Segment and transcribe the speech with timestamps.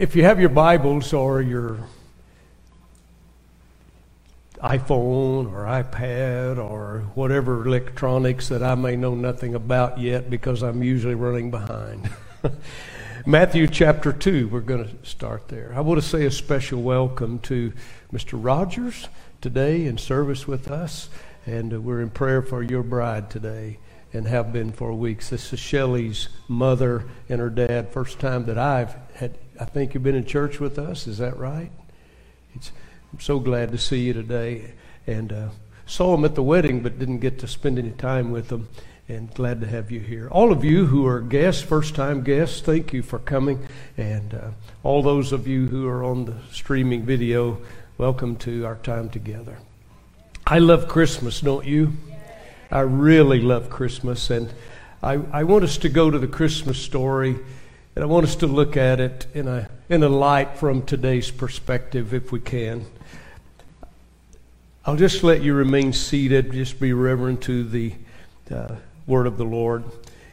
[0.00, 1.76] if you have your Bibles or your
[4.62, 10.82] iPhone or iPad or whatever electronics that I may know nothing about yet because I'm
[10.82, 12.08] usually running behind.
[13.26, 15.70] Matthew chapter 2, we're going to start there.
[15.76, 17.74] I want to say a special welcome to
[18.10, 18.42] Mr.
[18.42, 19.06] Rogers
[19.42, 21.10] today in service with us,
[21.44, 23.76] and we're in prayer for your bride today
[24.14, 25.28] and have been for weeks.
[25.28, 30.02] This is Shelley's mother and her dad, first time that I've had I think you've
[30.02, 31.06] been in church with us.
[31.06, 31.70] Is that right?
[32.54, 32.72] It's,
[33.12, 34.72] I'm so glad to see you today.
[35.06, 35.48] And uh,
[35.84, 38.68] saw them at the wedding, but didn't get to spend any time with them.
[39.06, 40.28] And glad to have you here.
[40.30, 43.66] All of you who are guests, first time guests, thank you for coming.
[43.98, 44.50] And uh,
[44.82, 47.60] all those of you who are on the streaming video,
[47.98, 49.58] welcome to our time together.
[50.46, 51.92] I love Christmas, don't you?
[52.70, 54.30] I really love Christmas.
[54.30, 54.54] And
[55.02, 57.36] I, I want us to go to the Christmas story
[57.96, 61.30] and I want us to look at it in a, in a light from today's
[61.30, 62.86] perspective, if we can.
[64.86, 67.94] I'll just let you remain seated, just be reverent to the
[68.50, 69.84] uh, word of the Lord.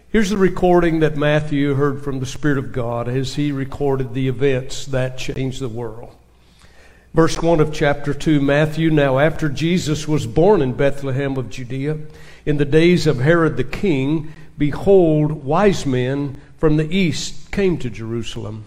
[0.10, 4.28] Here's the recording that Matthew heard from the Spirit of God as he recorded the
[4.28, 6.16] events that changed the world.
[7.14, 11.98] Verse 1 of chapter 2 Matthew, now after Jesus was born in Bethlehem of Judea,
[12.46, 17.90] in the days of Herod the king, behold, wise men from the east came to
[17.90, 18.66] Jerusalem,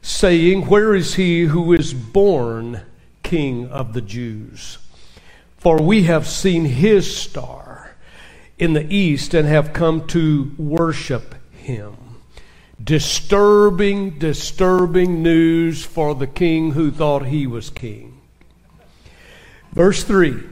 [0.00, 2.80] saying, Where is he who is born
[3.22, 4.78] King of the Jews?
[5.58, 7.94] For we have seen his star
[8.58, 11.94] in the east and have come to worship him.
[12.82, 18.18] Disturbing, disturbing news for the king who thought he was king.
[19.74, 20.42] Verse 3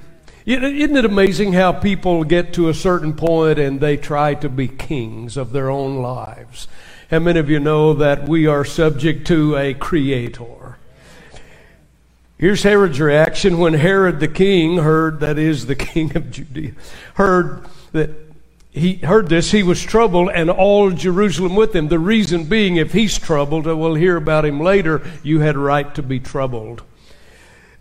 [0.48, 4.66] isn't it amazing how people get to a certain point and they try to be
[4.66, 6.68] kings of their own lives?
[7.10, 10.76] How many of you know that we are subject to a creator?
[12.36, 16.72] Here's Herod's reaction when Herod the king heard, that is the king of Judea,
[17.14, 18.10] heard that
[18.70, 21.88] he heard this, he was troubled, and all Jerusalem with him.
[21.88, 26.02] The reason being, if he's troubled, we'll hear about him later, you had right to
[26.02, 26.82] be troubled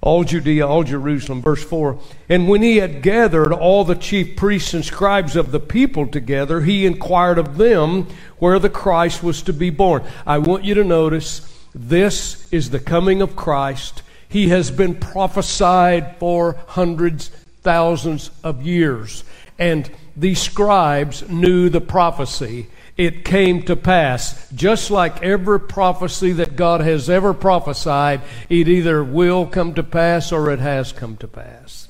[0.08, 1.42] all Judea, all Jerusalem.
[1.42, 5.60] Verse 4 And when he had gathered all the chief priests and scribes of the
[5.60, 8.08] people together, he inquired of them
[8.40, 10.04] where the Christ was to be born.
[10.26, 14.02] I want you to notice this is the coming of Christ.
[14.30, 17.28] He has been prophesied for hundreds,
[17.62, 19.26] thousands of years.
[19.60, 22.68] And these scribes knew the prophecy
[22.98, 24.50] it came to pass.
[24.52, 30.32] Just like every prophecy that God has ever prophesied, it either will come to pass
[30.32, 31.88] or it has come to pass.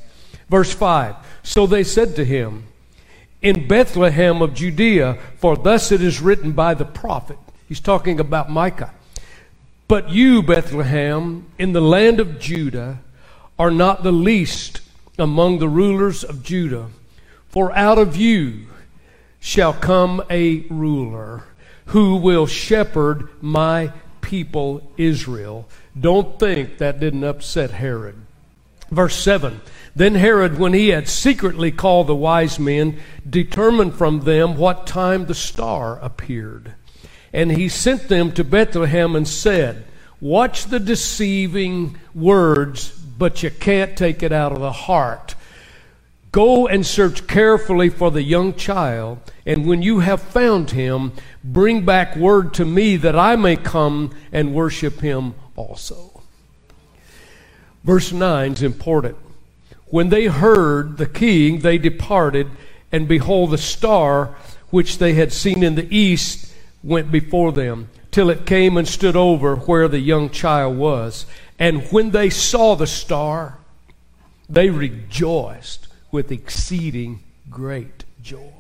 [0.49, 2.65] Verse 5 So they said to him,
[3.41, 7.37] In Bethlehem of Judea, for thus it is written by the prophet.
[7.67, 8.93] He's talking about Micah.
[9.87, 12.99] But you, Bethlehem, in the land of Judah,
[13.57, 14.81] are not the least
[15.17, 16.87] among the rulers of Judah,
[17.47, 18.67] for out of you
[19.47, 21.41] shall come a ruler
[21.85, 25.65] who will shepherd my people Israel.
[25.97, 28.17] Don't think that didn't upset Herod.
[28.91, 29.61] Verse 7
[29.95, 35.27] Then Herod, when he had secretly called the wise men, determined from them what time
[35.27, 36.73] the star appeared.
[37.31, 39.85] And he sent them to Bethlehem and said,
[40.19, 45.35] Watch the deceiving words, but you can't take it out of the heart.
[46.31, 51.85] Go and search carefully for the young child, and when you have found him, bring
[51.85, 56.21] back word to me that I may come and worship him also.
[57.83, 59.15] Verse 9 is important.
[59.85, 62.49] When they heard the king, they departed,
[62.91, 64.35] and behold, the star
[64.69, 69.15] which they had seen in the east went before them, till it came and stood
[69.15, 71.25] over where the young child was.
[71.57, 73.59] And when they saw the star,
[74.49, 78.51] they rejoiced with exceeding great joy.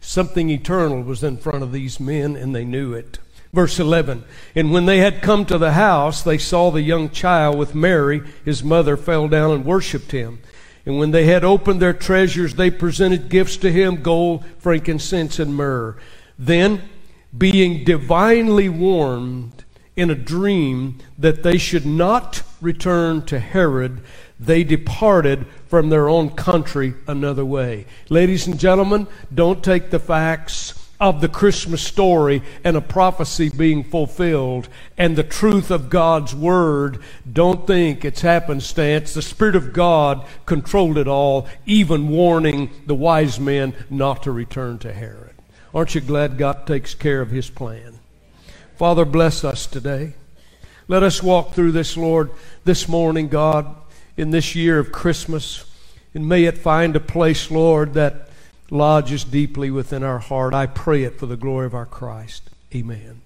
[0.00, 3.18] Something eternal was in front of these men, and they knew it.
[3.54, 7.56] Verse 11 And when they had come to the house, they saw the young child
[7.56, 10.40] with Mary, his mother, fell down and worshipped him.
[10.84, 15.54] And when they had opened their treasures, they presented gifts to him gold, frankincense, and
[15.54, 15.96] myrrh.
[16.38, 16.82] Then,
[17.36, 19.64] being divinely warned
[19.96, 24.02] in a dream that they should not return to Herod,
[24.38, 27.84] they departed from their own country another way.
[28.08, 33.82] Ladies and gentlemen, don't take the facts of the Christmas story and a prophecy being
[33.82, 37.02] fulfilled and the truth of God's Word.
[37.32, 39.14] Don't think it's happenstance.
[39.14, 44.78] The Spirit of God controlled it all, even warning the wise men not to return
[44.78, 45.34] to Herod.
[45.74, 47.98] Aren't you glad God takes care of His plan?
[48.76, 50.12] Father, bless us today.
[50.86, 52.30] Let us walk through this, Lord,
[52.62, 53.74] this morning, God,
[54.16, 55.64] in this year of Christmas.
[56.14, 58.28] And may it find a place, Lord, that
[58.70, 60.54] lodges deeply within our heart.
[60.54, 62.50] I pray it for the glory of our Christ.
[62.74, 63.20] Amen.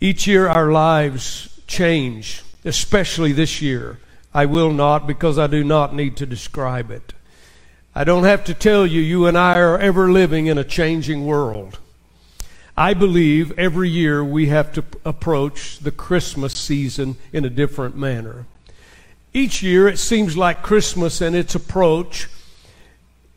[0.00, 3.98] Each year our lives change, especially this year.
[4.34, 7.14] I will not because I do not need to describe it.
[7.94, 11.24] I don't have to tell you, you and I are ever living in a changing
[11.24, 11.78] world.
[12.76, 18.44] I believe every year we have to approach the Christmas season in a different manner.
[19.36, 22.26] Each year it seems like Christmas and its approach,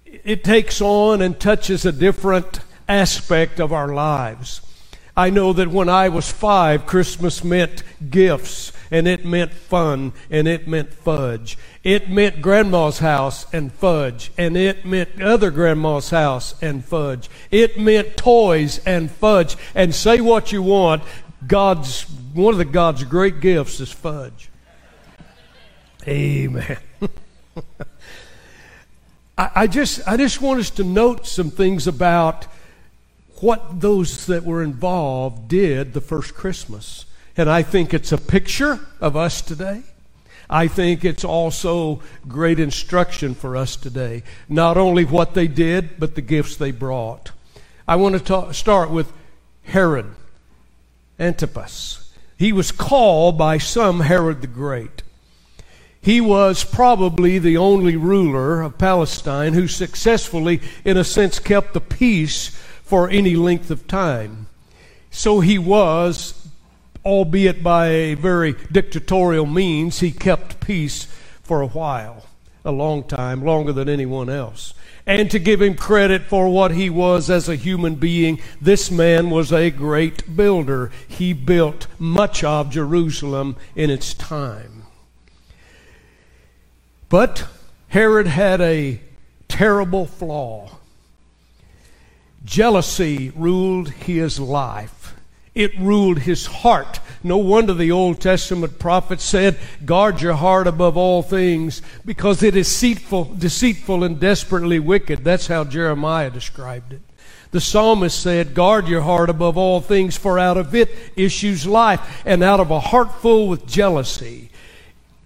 [0.05, 4.61] it takes on and touches a different aspect of our lives.
[5.17, 10.47] I know that when I was five, Christmas meant gifts, and it meant fun, and
[10.47, 11.57] it meant fudge.
[11.83, 17.29] It meant grandma's house and fudge, and it meant other grandma's house and fudge.
[17.51, 19.57] It meant toys and fudge.
[19.75, 21.03] And say what you want,
[21.45, 22.03] God's
[22.33, 24.48] one of the God's great gifts is fudge.
[26.07, 26.77] Amen.
[29.37, 32.45] I, I just I just want us to note some things about
[33.41, 37.05] what those that were involved did the first Christmas.
[37.37, 39.83] And I think it's a picture of us today.
[40.49, 44.23] I think it's also great instruction for us today.
[44.49, 47.31] Not only what they did, but the gifts they brought.
[47.87, 49.13] I want to talk, start with
[49.63, 50.07] Herod
[51.19, 52.13] Antipas.
[52.37, 55.03] He was called by some Herod the Great.
[56.09, 61.81] He was probably the only ruler of Palestine who successfully, in a sense, kept the
[61.81, 62.47] peace
[62.81, 64.47] for any length of time.
[65.11, 66.47] So he was,
[67.05, 71.05] albeit by a very dictatorial means, he kept peace
[71.43, 72.25] for a while,
[72.65, 74.73] a long time, longer than anyone else.
[75.05, 79.29] And to give him credit for what he was as a human being, this man
[79.29, 80.89] was a great builder.
[81.07, 84.78] He built much of Jerusalem in its time.
[87.09, 87.45] But
[87.89, 89.01] Herod had a
[89.47, 90.69] terrible flaw.
[92.45, 95.15] Jealousy ruled his life.
[95.55, 96.99] It ruled his heart.
[97.23, 102.55] No wonder the Old Testament prophet said, Guard your heart above all things, because it
[102.55, 105.23] is deceitful, deceitful and desperately wicked.
[105.23, 107.01] That's how Jeremiah described it.
[107.51, 112.21] The psalmist said, Guard your heart above all things, for out of it issues life,
[112.25, 114.51] and out of a heart full with jealousy.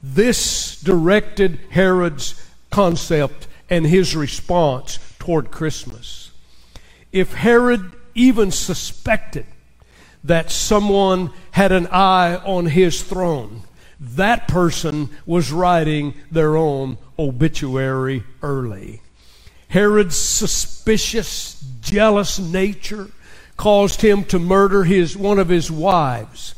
[0.03, 2.35] This directed Herod's
[2.69, 6.23] concept and his response toward Christmas
[7.13, 9.45] if Herod even suspected
[10.23, 13.61] that someone had an eye on his throne,
[13.99, 19.01] that person was writing their own obituary early.
[19.69, 23.09] Herod's suspicious, jealous nature
[23.57, 26.55] caused him to murder his, one of his wives,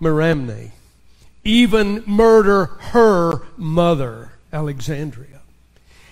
[0.00, 0.72] Mariamne,
[1.44, 5.40] even murder her mother, Alexandria.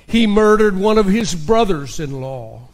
[0.06, 2.68] He murdered one of his brothers in law.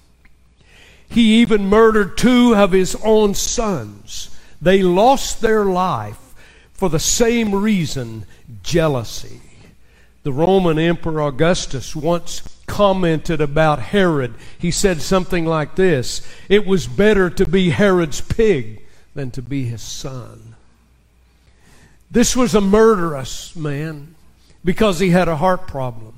[1.08, 4.36] He even murdered two of his own sons.
[4.60, 6.34] They lost their life
[6.72, 8.26] for the same reason
[8.62, 9.40] jealousy.
[10.24, 14.34] The Roman Emperor Augustus once commented about Herod.
[14.58, 18.82] He said something like this It was better to be Herod's pig
[19.14, 20.56] than to be his son.
[22.10, 24.14] This was a murderous man
[24.64, 26.14] because he had a heart problem.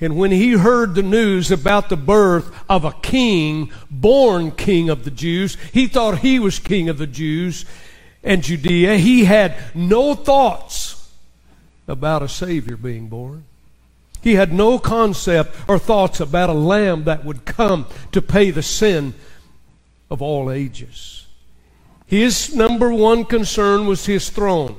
[0.00, 5.04] And when he heard the news about the birth of a king, born king of
[5.04, 7.66] the Jews, he thought he was king of the Jews
[8.24, 8.96] and Judea.
[8.96, 11.12] He had no thoughts
[11.86, 13.44] about a Savior being born.
[14.22, 18.62] He had no concept or thoughts about a lamb that would come to pay the
[18.62, 19.14] sin
[20.10, 21.26] of all ages.
[22.06, 24.76] His number one concern was his throne.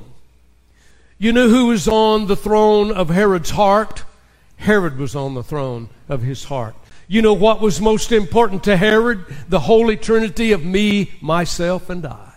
[1.22, 4.02] You know who was on the throne of Herod's heart?
[4.56, 6.74] Herod was on the throne of his heart.
[7.06, 9.24] You know what was most important to Herod?
[9.48, 12.32] The Holy Trinity of me, myself, and I.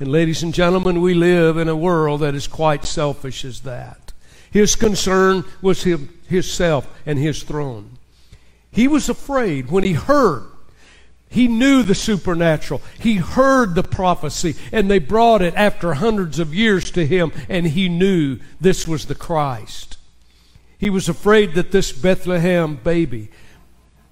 [0.00, 4.14] And ladies and gentlemen, we live in a world that is quite selfish as that.
[4.50, 7.98] His concern was him, himself and his throne.
[8.70, 10.46] He was afraid when he heard.
[11.28, 12.82] He knew the supernatural.
[12.98, 17.66] He heard the prophecy, and they brought it after hundreds of years to him, and
[17.66, 19.98] he knew this was the Christ.
[20.78, 23.28] He was afraid that this Bethlehem baby,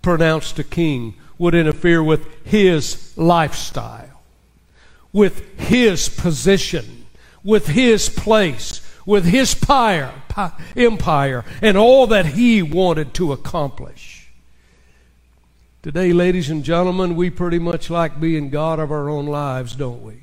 [0.03, 4.23] pronounced a king, would interfere with his lifestyle,
[5.13, 7.07] with his position,
[7.43, 10.13] with his place, with his pyre,
[10.77, 14.14] empire, and all that he wanted to accomplish.
[15.85, 20.03] Today, ladies and gentlemen, we pretty much like being God of our own lives, don't
[20.03, 20.23] we?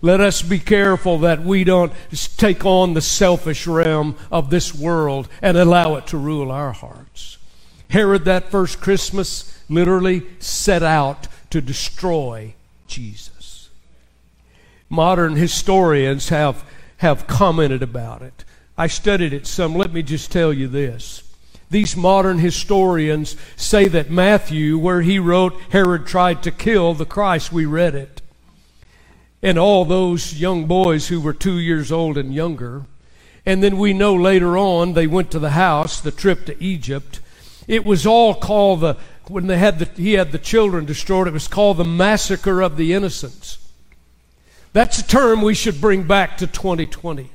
[0.00, 1.92] Let us be careful that we don't
[2.38, 7.36] take on the selfish realm of this world and allow it to rule our hearts.
[7.90, 12.54] Herod, that first Christmas, literally set out to destroy
[12.86, 13.68] Jesus.
[14.88, 16.64] Modern historians have,
[16.96, 18.46] have commented about it.
[18.78, 19.74] I studied it some.
[19.74, 21.22] Let me just tell you this.
[21.70, 27.52] These modern historians say that Matthew, where he wrote, Herod tried to kill the Christ,
[27.52, 28.22] we read it
[29.46, 32.84] and all those young boys who were two years old and younger.
[33.44, 37.20] And then we know later on they went to the house, the trip to Egypt.
[37.68, 38.96] It was all called the,
[39.28, 42.76] when they had the, he had the children destroyed, it was called the massacre of
[42.76, 43.58] the innocents.
[44.72, 47.30] That's a term we should bring back to 2020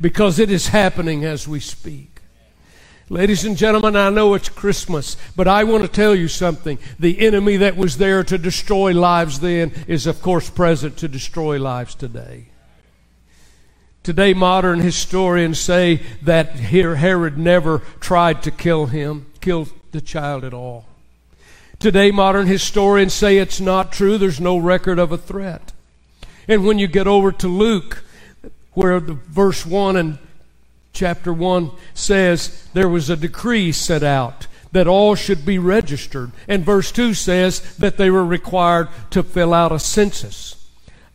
[0.00, 2.13] because it is happening as we speak.
[3.10, 6.78] Ladies and gentlemen, I know it's Christmas, but I want to tell you something.
[6.98, 11.58] The enemy that was there to destroy lives then is, of course, present to destroy
[11.58, 12.46] lives today.
[14.02, 20.54] Today, modern historians say that Herod never tried to kill him, kill the child at
[20.54, 20.86] all.
[21.78, 24.16] Today, modern historians say it's not true.
[24.16, 25.72] There's no record of a threat.
[26.48, 28.02] And when you get over to Luke,
[28.72, 30.18] where the verse 1 and
[30.94, 36.32] chapter 1 says there was a decree set out that all should be registered.
[36.48, 40.56] And verse 2 says that they were required to fill out a census.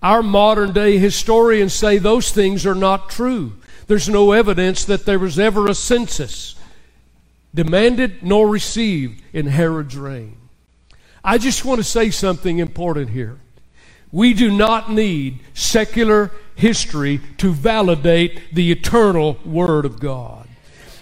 [0.01, 3.53] Our modern day historians say those things are not true.
[3.87, 6.55] There's no evidence that there was ever a census
[7.53, 10.37] demanded nor received in Herod's reign.
[11.23, 13.39] I just want to say something important here.
[14.11, 20.39] We do not need secular history to validate the eternal Word of God.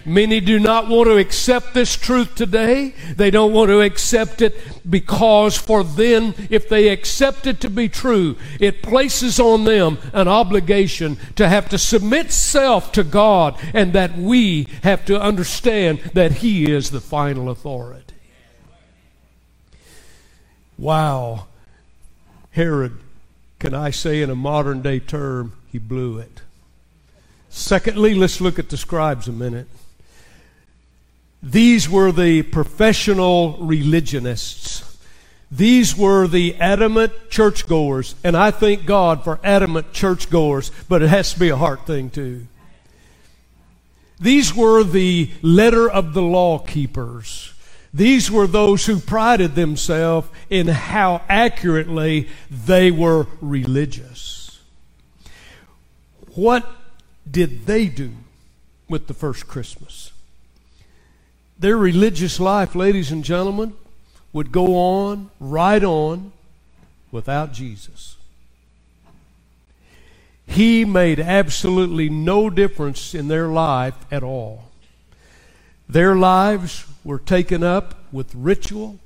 [0.08, 2.94] Many do not want to accept this truth today.
[3.14, 4.56] They don't want to accept it
[4.88, 10.26] because for them, if they accept it to be true, it places on them an
[10.26, 16.32] obligation to have to submit self to God and that we have to understand that
[16.32, 18.14] He is the final authority.
[20.78, 21.47] Wow.
[22.58, 22.98] Herod
[23.60, 26.42] can I say in a modern day term, he blew it.
[27.48, 29.68] Secondly, let's look at the scribes a minute.
[31.40, 34.98] These were the professional religionists.
[35.52, 41.34] These were the adamant churchgoers, and I thank God for adamant churchgoers, but it has
[41.34, 42.48] to be a heart thing too.
[44.18, 47.52] These were the letter of the law keepers.
[47.92, 54.60] These were those who prided themselves in how accurately they were religious.
[56.34, 56.70] What
[57.28, 58.12] did they do
[58.88, 60.12] with the first Christmas?
[61.58, 63.74] Their religious life, ladies and gentlemen,
[64.32, 66.32] would go on, right on,
[67.10, 68.16] without Jesus.
[70.46, 74.67] He made absolutely no difference in their life at all.
[75.88, 78.98] Their lives were taken up with ritual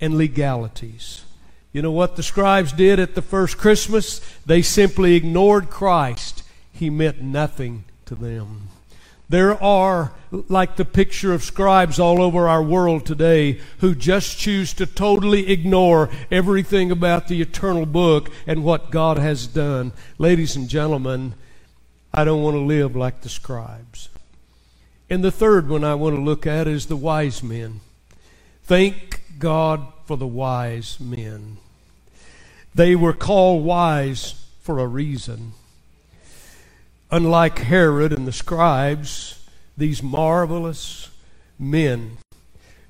[0.00, 1.24] and legalities.
[1.72, 4.20] You know what the scribes did at the first Christmas?
[4.46, 6.44] They simply ignored Christ.
[6.72, 8.68] He meant nothing to them.
[9.28, 14.72] There are, like the picture of scribes all over our world today, who just choose
[14.74, 19.92] to totally ignore everything about the eternal book and what God has done.
[20.16, 21.34] Ladies and gentlemen,
[22.14, 24.08] I don't want to live like the scribes.
[25.10, 27.80] And the third one I want to look at is the wise men.
[28.64, 31.56] Thank God for the wise men.
[32.74, 35.52] They were called wise for a reason.
[37.10, 39.48] Unlike Herod and the scribes,
[39.78, 41.08] these marvelous
[41.58, 42.18] men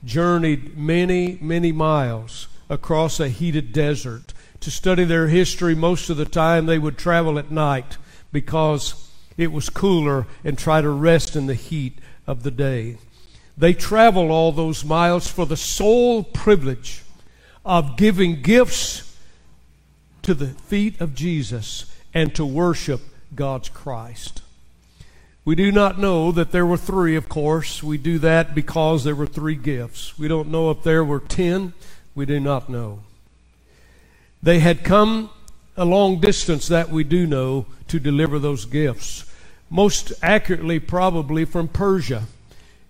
[0.05, 4.35] journeyed many, many miles across a heated desert.
[4.61, 7.97] To study their history, most of the time they would travel at night
[8.33, 9.08] because
[9.39, 12.99] it was cooler and try to rest in the heat of the day.
[13.57, 17.03] They travel all those miles for the sole privilege
[17.65, 19.17] of giving gifts
[20.23, 23.01] to the feet of Jesus and to worship
[23.35, 24.43] God's Christ.
[25.45, 27.83] We do not know that there were three, of course.
[27.83, 30.19] We do that because there were three gifts.
[30.19, 31.73] We don't know if there were ten.
[32.15, 33.01] We do not know.
[34.43, 35.31] They had come
[35.77, 39.25] a long distance, that we do know, to deliver those gifts
[39.71, 42.25] most accurately probably from Persia.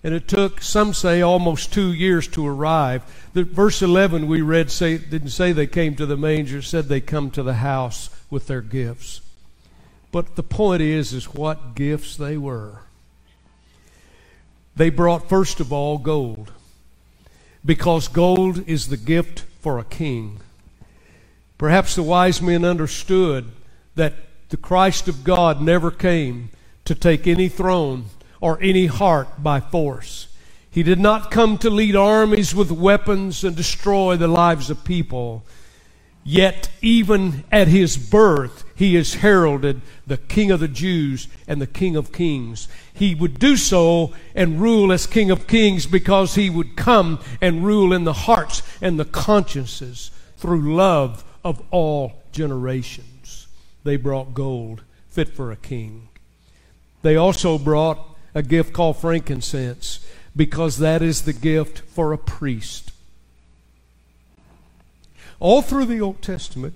[0.04, 3.02] And it took, some say, almost two years to arrive.
[3.34, 7.00] The verse 11 we read say, didn't say they came to the manger, said they
[7.00, 9.20] come to the house with their gifts.
[10.12, 12.82] But the point is, is what gifts they were.
[14.76, 16.52] They brought, first of all, gold.
[17.64, 20.40] because gold is the gift for a king.
[21.58, 23.46] Perhaps the wise men understood
[23.96, 24.14] that
[24.48, 26.50] the Christ of God never came
[26.88, 28.06] to take any throne
[28.40, 30.28] or any heart by force.
[30.70, 35.44] He did not come to lead armies with weapons and destroy the lives of people.
[36.24, 41.66] Yet, even at his birth, he is heralded the King of the Jews and the
[41.66, 42.68] King of Kings.
[42.92, 47.64] He would do so and rule as King of Kings because he would come and
[47.64, 53.46] rule in the hearts and the consciences through love of all generations.
[53.84, 56.07] They brought gold fit for a king.
[57.02, 57.98] They also brought
[58.34, 60.04] a gift called frankincense
[60.36, 62.92] because that is the gift for a priest.
[65.40, 66.74] All through the Old Testament,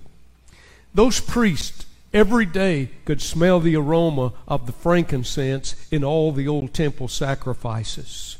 [0.93, 6.73] those priests every day could smell the aroma of the frankincense in all the old
[6.73, 8.37] temple sacrifices.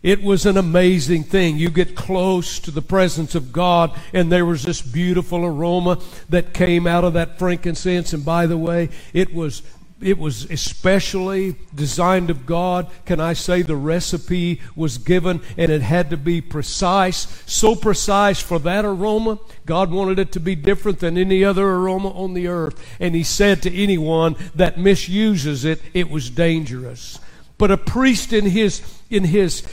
[0.00, 1.56] It was an amazing thing.
[1.56, 6.54] You get close to the presence of God, and there was this beautiful aroma that
[6.54, 8.12] came out of that frankincense.
[8.12, 9.62] And by the way, it was
[10.00, 12.88] it was especially designed of God.
[13.04, 18.40] Can I say the recipe was given and it had to be precise, so precise
[18.40, 19.38] for that aroma.
[19.66, 22.80] God wanted it to be different than any other aroma on the earth.
[23.00, 27.18] And He said to anyone that misuses it, it was dangerous.
[27.56, 29.66] But a priest in his, in his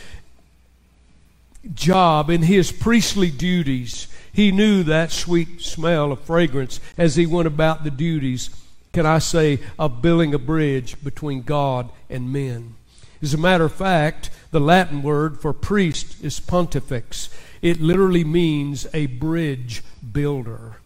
[1.75, 7.48] job, in his priestly duties, he knew that sweet smell of fragrance as he went
[7.48, 8.50] about the duties
[8.96, 12.75] can I say, of building a bridge between God and men.
[13.22, 17.30] As a matter of fact, the Latin word for priest is pontifex.
[17.62, 19.84] It literally means a bridge
[20.14, 20.78] builder.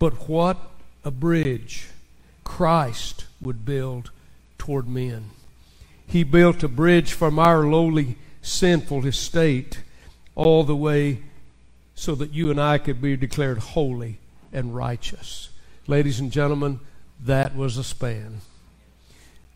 [0.00, 0.56] But what
[1.04, 1.86] a bridge
[2.42, 4.10] Christ would build
[4.58, 5.30] toward men.
[6.04, 9.82] He built a bridge from our lowly, sinful estate
[10.34, 11.22] all the way
[11.94, 14.18] so that you and I could be declared holy
[14.52, 15.50] and righteous.
[15.86, 16.80] Ladies and gentlemen,
[17.20, 18.40] that was a span.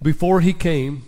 [0.03, 1.05] Before he came,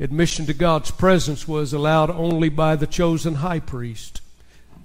[0.00, 4.20] admission to God's presence was allowed only by the chosen high priest.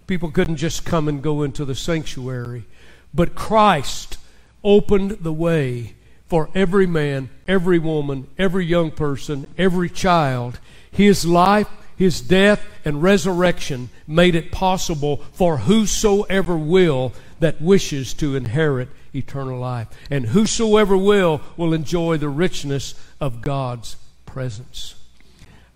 [0.06, 2.66] People couldn't just come and go into the sanctuary.
[3.14, 4.18] But Christ
[4.64, 5.96] opened the way
[6.28, 10.60] for every man, every woman, every young person, every child.
[10.92, 18.36] His life, his death, and resurrection made it possible for whosoever will that wishes to
[18.36, 19.88] inherit eternal life.
[20.10, 24.96] And whosoever will, will enjoy the richness of God's presence.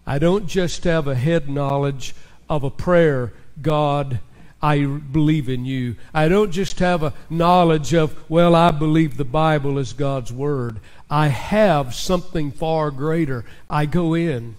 [0.06, 2.16] I don't just have a head knowledge
[2.50, 4.20] of a prayer, God,
[4.62, 5.96] I believe in you.
[6.14, 10.80] I don't just have a knowledge of, well, I believe the Bible is God's Word.
[11.10, 13.46] I have something far greater.
[13.70, 14.56] I go in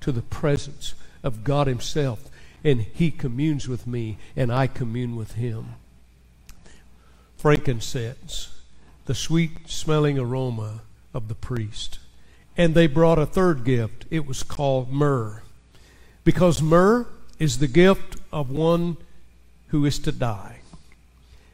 [0.00, 2.28] to the presence of God Himself,
[2.62, 5.74] and He communes with me, and I commune with Him
[7.38, 8.60] frankincense,
[9.06, 10.82] the sweet smelling aroma
[11.14, 11.98] of the priest.
[12.56, 14.04] And they brought a third gift.
[14.10, 15.42] It was called myrrh.
[16.24, 17.06] Because myrrh
[17.38, 18.96] is the gift of one
[19.68, 20.58] who is to die.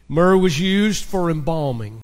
[0.09, 2.03] Myrrh was used for embalming.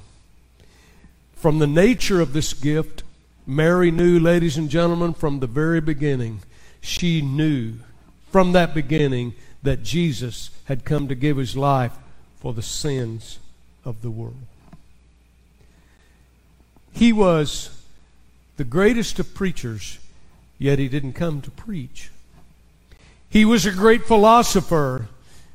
[1.34, 3.02] From the nature of this gift,
[3.46, 6.42] Mary knew, ladies and gentlemen, from the very beginning,
[6.82, 7.74] she knew
[8.30, 11.92] from that beginning that Jesus had come to give his life
[12.38, 13.38] for the sins
[13.84, 14.36] of the world.
[16.92, 17.70] He was
[18.56, 19.98] the greatest of preachers,
[20.58, 22.10] yet he didn't come to preach.
[23.28, 25.06] He was a great philosopher,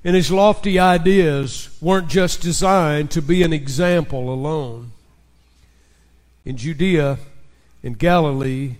[0.04, 4.92] and his lofty ideas weren't just designed to be an example alone.
[6.46, 7.20] In Judea,
[7.84, 8.78] in Galilee,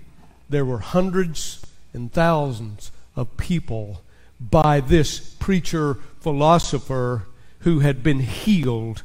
[0.50, 4.02] there were hundreds and thousands of people
[4.40, 7.24] by this preacher philosopher
[7.60, 9.04] who had been healed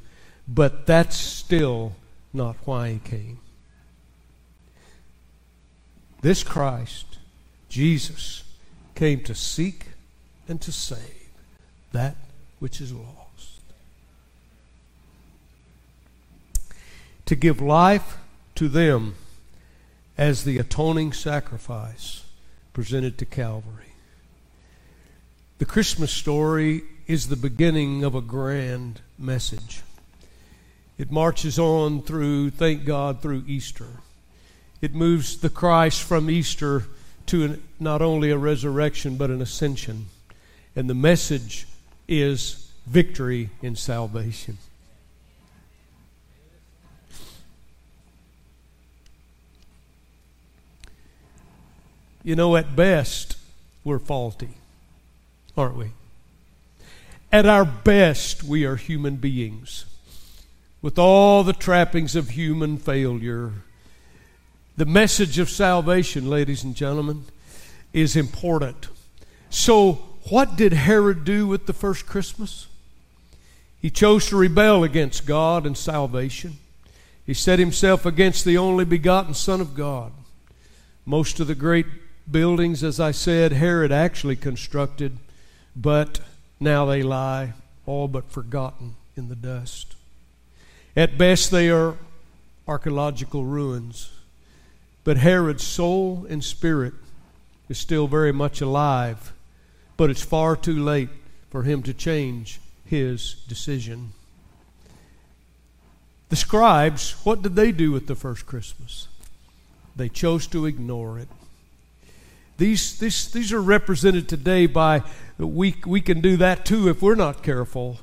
[0.52, 1.94] but that's still
[2.32, 3.38] not why he came.
[6.22, 7.18] This Christ,
[7.68, 8.42] Jesus,
[8.96, 9.86] came to seek
[10.48, 11.30] and to save
[11.92, 12.16] that
[12.58, 13.60] which is lost.
[17.26, 18.18] To give life
[18.56, 19.14] to them
[20.18, 22.24] as the atoning sacrifice
[22.72, 23.94] presented to Calvary.
[25.58, 29.82] The Christmas story is the beginning of a grand message.
[31.00, 33.86] It marches on through, thank God, through Easter.
[34.82, 36.84] It moves the Christ from Easter
[37.24, 40.08] to an, not only a resurrection, but an ascension.
[40.76, 41.66] And the message
[42.06, 44.58] is victory in salvation.
[52.22, 53.38] You know, at best,
[53.84, 54.50] we're faulty,
[55.56, 55.92] aren't we?
[57.32, 59.86] At our best, we are human beings
[60.82, 63.52] with all the trappings of human failure.
[64.76, 67.24] The message of salvation, ladies and gentlemen,
[67.92, 68.88] is important.
[69.50, 69.92] So,
[70.28, 72.66] what did Herod do with the first Christmas?
[73.80, 76.58] He chose to rebel against God and salvation.
[77.26, 80.12] He set himself against the only begotten Son of God.
[81.04, 81.86] Most of the great
[82.30, 85.18] buildings, as I said, Herod actually constructed,
[85.74, 86.20] but
[86.58, 87.54] now they lie
[87.86, 89.94] all but forgotten in the dust.
[90.96, 91.96] At best, they are
[92.66, 94.10] archaeological ruins,
[95.04, 96.94] but Herod's soul and spirit
[97.68, 99.32] is still very much alive,
[99.96, 101.08] but it's far too late
[101.50, 104.12] for him to change his decision.
[106.28, 109.08] The scribes, what did they do with the first Christmas?
[109.96, 111.28] They chose to ignore it.
[112.56, 115.02] These, these, these are represented today by,
[115.38, 118.00] we, we can do that too if we're not careful.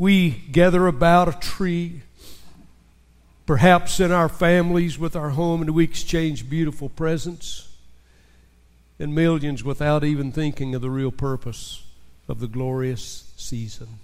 [0.00, 2.00] We gather about a tree,
[3.44, 7.68] perhaps in our families with our home, and we exchange beautiful presents
[8.98, 11.82] and millions without even thinking of the real purpose
[12.28, 13.98] of the glorious season.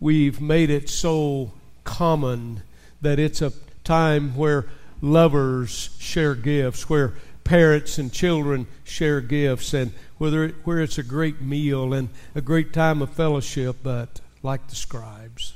[0.00, 1.52] We've made it so
[1.84, 2.62] common
[3.00, 3.52] that it's a
[3.84, 4.66] time where
[5.00, 11.04] lovers share gifts, where parents and children share gifts, and whether it, where it's a
[11.04, 15.52] great meal and a great time of fellowship, but like the scribes,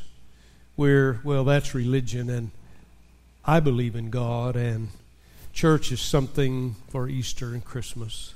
[0.76, 2.50] where, well, that's religion, and
[3.42, 4.88] I believe in God, and
[5.55, 8.35] church is something for Easter and Christmas.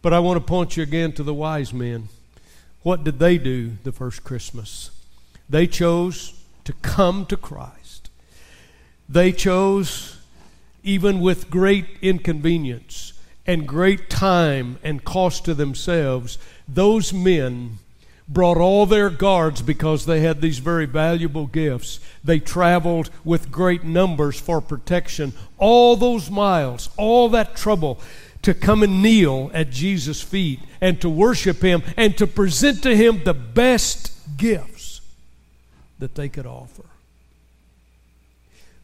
[0.00, 2.08] But I want to point you again to the wise men.
[2.82, 4.92] What did they do the first Christmas?
[5.46, 8.08] They chose to come to Christ.
[9.10, 10.16] They chose,
[10.82, 13.12] even with great inconvenience
[13.46, 17.78] and great time and cost to themselves, those men
[18.30, 21.98] brought all their guards because they had these very valuable gifts.
[22.22, 25.32] They traveled with great numbers for protection.
[25.58, 28.00] All those miles, all that trouble
[28.42, 32.96] to come and kneel at Jesus' feet and to worship Him and to present to
[32.96, 35.00] Him the best gifts
[35.98, 36.84] that they could offer.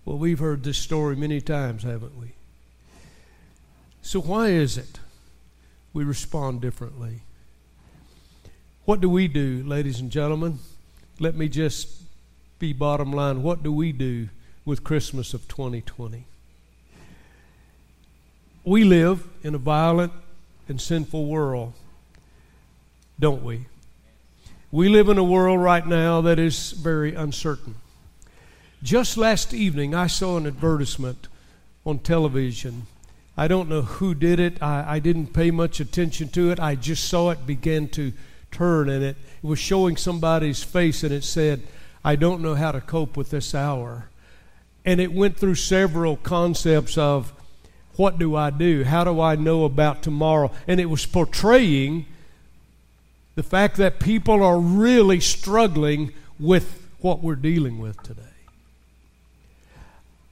[0.05, 2.33] Well, we've heard this story many times, haven't we?
[4.03, 5.01] So, why is it
[5.93, 7.23] we respond differently?
[8.87, 10.61] What do we do, ladies and gentlemen?
[11.19, 11.89] Let me just
[12.61, 13.43] be bottom line.
[13.43, 14.29] What do we do
[14.65, 16.25] with Christmas of 2020?
[18.63, 20.13] We live in a violent
[20.69, 21.73] and sinful world,
[23.19, 23.67] don't we?
[24.71, 27.75] We live in a world right now that is very uncertain.
[28.85, 31.27] Just last evening, I saw an advertisement
[31.85, 32.87] on television.
[33.37, 34.63] I don't know who did it.
[34.63, 36.61] I, I didn't pay much attention to it.
[36.61, 38.13] I just saw it begin to
[38.57, 41.63] turn and it, it was showing somebody's face and it said,
[42.05, 44.09] I don't know how to cope with this hour.
[44.85, 47.33] And it went through several concepts of
[47.97, 48.85] what do I do?
[48.85, 50.53] How do I know about tomorrow?
[50.67, 52.07] And it was portraying
[53.35, 58.23] the fact that people are really struggling with what we're dealing with today.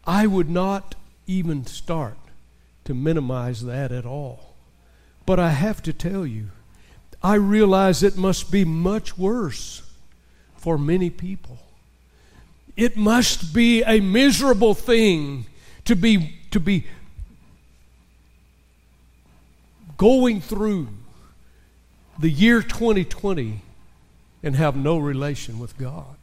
[0.06, 0.94] I would not
[1.26, 2.16] even start
[2.84, 4.54] to minimize that at all.
[5.26, 6.50] But I have to tell you,
[7.24, 9.80] I realize it must be much worse
[10.58, 11.58] for many people.
[12.76, 15.46] It must be a miserable thing
[15.86, 16.86] to be, to be
[19.96, 20.88] going through
[22.18, 23.62] the year 2020
[24.42, 26.16] and have no relation with God.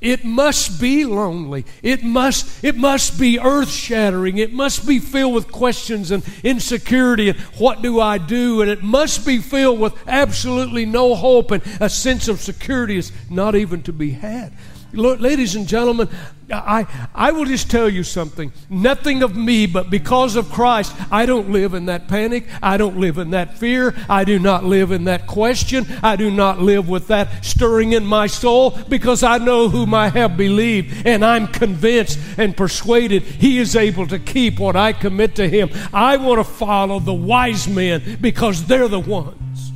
[0.00, 1.64] It must be lonely.
[1.82, 4.38] It must, it must be earth shattering.
[4.38, 8.62] It must be filled with questions and insecurity and what do I do?
[8.62, 13.10] And it must be filled with absolutely no hope and a sense of security is
[13.28, 14.52] not even to be had.
[14.92, 16.08] Ladies and gentlemen,
[16.50, 18.52] I, I will just tell you something.
[18.70, 22.46] Nothing of me, but because of Christ, I don't live in that panic.
[22.62, 23.94] I don't live in that fear.
[24.08, 25.86] I do not live in that question.
[26.02, 30.08] I do not live with that stirring in my soul because I know whom I
[30.08, 35.34] have believed and I'm convinced and persuaded He is able to keep what I commit
[35.34, 35.68] to Him.
[35.92, 39.70] I want to follow the wise men because they're the ones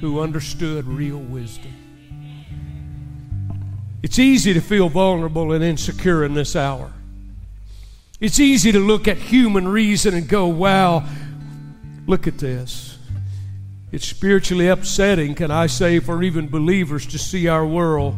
[0.00, 1.73] who understood real wisdom.
[4.04, 6.92] It's easy to feel vulnerable and insecure in this hour.
[8.20, 11.08] It's easy to look at human reason and go, wow,
[12.06, 12.98] look at this.
[13.92, 18.14] It's spiritually upsetting, can I say, for even believers to see our world.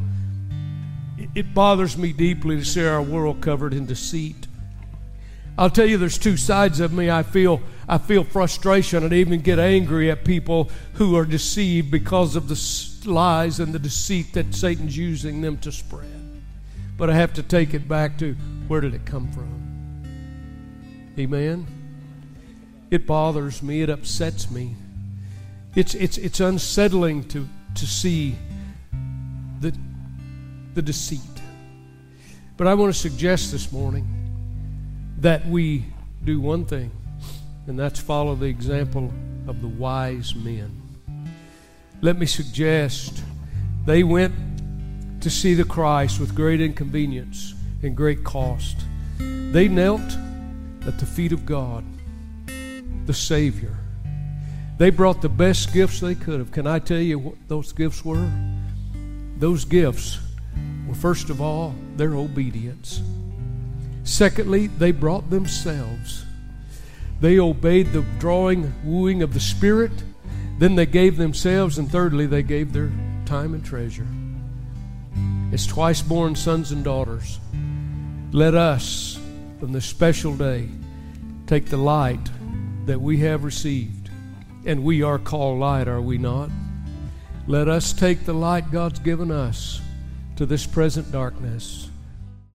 [1.37, 4.49] It bothers me deeply to see our world covered in deceit.
[5.57, 7.13] I'll tell you, there's two sides of me.
[7.13, 12.35] I feel, I feel frustration and even get angry at people who are deceived because
[12.35, 16.09] of the lies and the deceit that Satan's using them to spread.
[16.97, 18.35] But I have to take it back to
[18.67, 19.57] where did it come from?
[21.19, 21.67] Amen.
[22.91, 23.83] It bothers me.
[23.83, 24.75] It upsets me.
[25.75, 28.35] It's, it's, it's unsettling to, to see
[29.61, 29.77] the,
[30.75, 31.21] the deceit.
[32.57, 34.07] But I want to suggest this morning
[35.19, 35.85] that we
[36.25, 36.91] do one thing,
[37.67, 39.13] and that's follow the example
[39.47, 40.71] of the wise men.
[42.01, 43.23] Let me suggest
[43.85, 44.35] they went
[45.21, 48.77] to see the Christ with great inconvenience and great cost.
[49.19, 50.17] They knelt
[50.87, 51.85] at the feet of God,
[53.07, 53.77] the Savior.
[54.79, 56.53] They brought the best gifts they could have.
[56.53, 58.31] Can I tell you what those gifts were?
[59.39, 60.19] Those gifts
[60.87, 63.03] were, first of all, their obedience.
[64.05, 66.25] Secondly, they brought themselves.
[67.21, 69.93] They obeyed the drawing, wooing of the Spirit.
[70.59, 71.79] Then they gave themselves.
[71.79, 72.91] And thirdly, they gave their
[73.25, 74.07] time and treasure.
[75.53, 77.39] As twice born sons and daughters,
[78.33, 79.19] let us,
[79.63, 80.69] on this special day,
[81.47, 82.31] take the light
[82.87, 84.11] that we have received.
[84.67, 86.51] And we are called light, are we not?
[87.47, 89.81] Let us take the light God's given us
[90.35, 91.89] to this present darkness